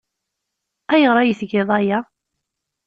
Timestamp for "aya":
1.77-1.99